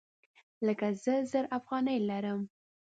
لکه 0.65 0.87
زه 1.03 1.15
زر 1.31 1.45
افغانۍ 1.57 1.97
لرم 2.09 2.41